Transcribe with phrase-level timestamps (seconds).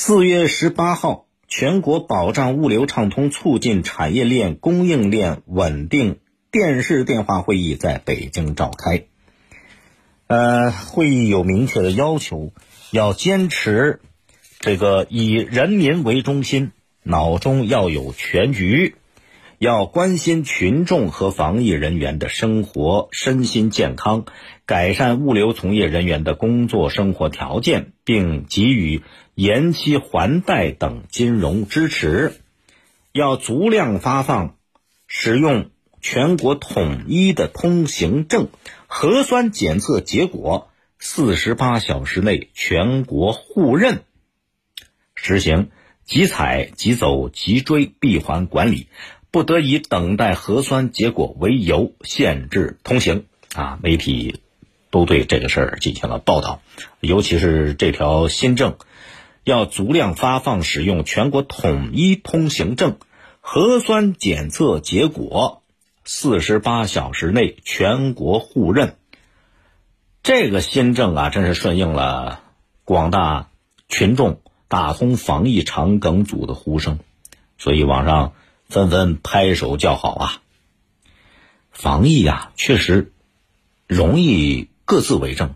[0.00, 6.20] 四月十八号，全国保障物流畅通、促进产业链供应链稳定
[6.52, 9.06] 电视电话会议在北京召开。
[10.28, 12.52] 呃，会议有明确的要求，
[12.92, 13.98] 要坚持
[14.60, 16.70] 这个以人民为中心，
[17.02, 18.94] 脑中要有全局，
[19.58, 24.24] 要关心群众和防疫人员的生活身心健康，
[24.66, 29.02] 改善物流从业人员的工作生活条件，并给予。
[29.34, 32.40] 延期还贷等金融支持，
[33.12, 34.56] 要足量发放
[35.06, 38.48] 使用全国统一的通行证，
[38.88, 44.02] 核酸检测结果四十八小时内全国互认，
[45.14, 45.70] 实行
[46.04, 48.88] 即采即走即追闭环管理，
[49.38, 53.26] 不得以等待核酸结果为由限制通行。
[53.54, 54.40] 啊，媒体
[54.90, 56.60] 都对这个事儿进行了报道，
[56.98, 58.78] 尤其是这条新政。
[59.44, 62.98] 要足量发放使用全国统一通行证，
[63.40, 65.62] 核酸检测结果
[66.04, 68.96] 四十八小时内全国互认。
[70.24, 72.40] 这个新政啊，真是顺应了
[72.82, 73.50] 广大
[73.88, 76.98] 群众打通防疫长梗阻的呼声，
[77.56, 78.32] 所以网上
[78.68, 80.42] 纷纷拍手叫好啊！
[81.70, 83.12] 防疫呀，确实
[83.86, 85.54] 容易各自为政。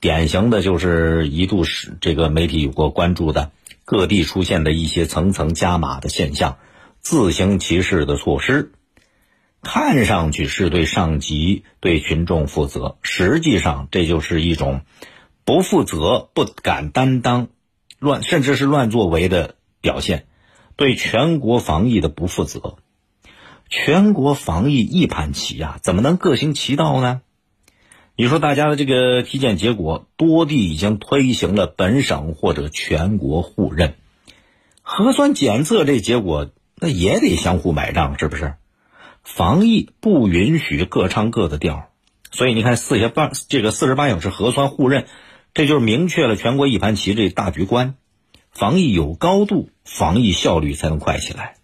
[0.00, 3.50] 典型的就是一度是这个媒体有过关注的
[3.84, 6.56] 各地出现的一些层层加码的现象，
[7.00, 8.72] 自行其事的措施，
[9.60, 14.80] 看上去是对上级对群众负责，实际上这就是一种
[15.44, 17.48] 不负责、不敢担当、
[17.98, 20.26] 乱甚至是乱作为的表现，
[20.78, 22.76] 对全国防疫的不负责。
[23.68, 27.20] 全国防疫一盘棋呀，怎么能各行其道呢？
[28.14, 33.96] 你说大家的这个体检结果，多地已经推行了本省或者全国互认，
[34.82, 38.54] 核酸检测这结果那也得相互买账，是不是？
[39.24, 41.88] 防疫不允许各唱各的调，
[42.30, 45.06] 所以你看四十八这个四十八小时核酸互认，
[45.54, 47.96] 这就是明确了全国一盘棋这大局观，
[48.58, 51.54] 防疫有高度，防疫效率才能快起来。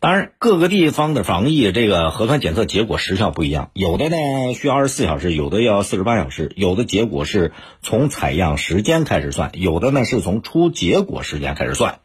[0.00, 4.16] 当然，各个地方的防疫这个核酸检测结果时效不一样，有的呢
[4.54, 7.52] 需要二十四小时，有的要四十八小时，有的结果是
[7.82, 12.00] 从采样时间开始算，有的呢是从出结果时间开始算，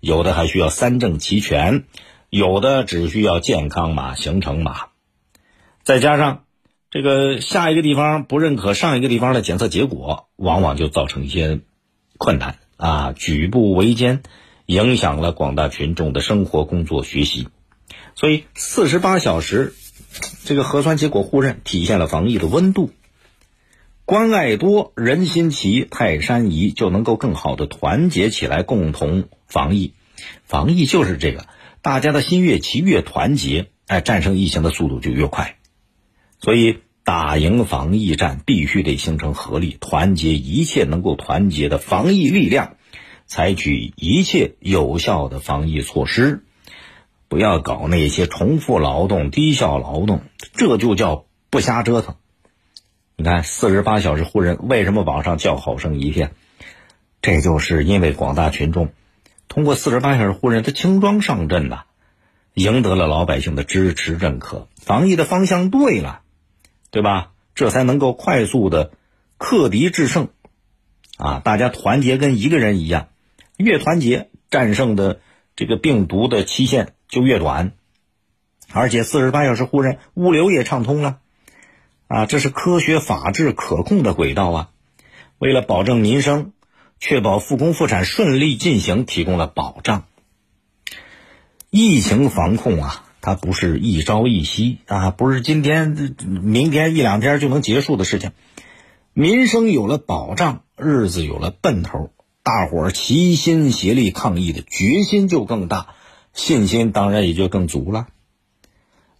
[0.00, 1.84] 有的还需要三证齐全，
[2.28, 4.88] 有的只需要健康码、行程码，
[5.82, 6.44] 再加上
[6.90, 11.60] 这个下一个地方不认可上一个地方的检测结果，往往就造成一些
[12.18, 14.22] 困难啊，举步维艰。
[14.66, 17.48] 影响了广大群众的生活、工作、学习，
[18.14, 19.74] 所以四十八小时
[20.46, 22.90] 这个核酸结果互认，体现了防疫的温度。
[24.06, 29.92] 关爱多，人心齐，泰山移，就能够更好的团结起来，共同防疫。
[30.44, 31.46] 防疫就是这个，
[31.82, 35.58] 大家的心越齐，越团结，哎，战胜疫情的速度就越快。
[36.40, 42.76] 所以，打赢防疫战，必须得形成合力，团结一切能够团结的防疫力量。
[43.26, 46.44] 采取一切有效的防疫措施，
[47.28, 50.22] 不要搞那些重复劳动、低效劳动，
[50.52, 52.16] 这就叫不瞎折腾。
[53.16, 56.32] 你看，四十八小时护人，为什么网上叫好声一片？
[57.22, 58.92] 这就是因为广大群众
[59.48, 61.84] 通过四十八小时护人，他轻装上阵呐，
[62.52, 66.20] 赢得了老百姓的支持认可，防疫的方向对了，
[66.94, 67.32] 对吧？
[67.56, 68.92] 这才能够快速的
[69.36, 70.28] 克敌制胜，
[71.16, 73.08] 啊，大家团结跟一个人一样。
[73.56, 75.18] 越团结，战胜的
[75.56, 77.72] 这个病毒的期限就越短，
[78.72, 81.18] 而且四十八小时互认，物流也畅通了，
[82.06, 84.70] 啊，这是科学、法治、可控的轨道啊！
[85.38, 86.52] 为了保证民生，
[87.00, 90.04] 确保复工复产顺利进行，提供了保障。
[91.70, 98.32] 疫情防控啊，它不是一朝一夕啊，不是今天、明天一两天就能结束的事情。
[99.14, 102.10] 民生有了保障，日子有了奔头。
[102.42, 105.86] 大伙儿齐心协力抗疫的决心就更大，
[106.34, 108.08] 信心当然也就更足了。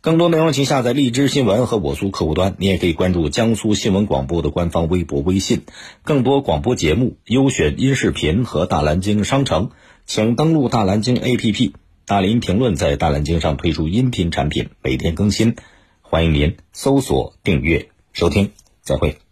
[0.03, 5.63] 更多内容请下载荔枝新闻和我苏客户端，你也可以关注江苏新闻广播的官方微博、微信。
[6.03, 9.71] 更多广播节目、优选音视频和大蓝鲸商城，
[10.05, 11.73] 请登录大蓝鲸 APP。
[12.07, 15.57] 大林评论在大蓝鲸上推出音频产品，每天更新，
[16.03, 18.53] 欢迎您搜索订阅收听。
[18.83, 19.24] 再会。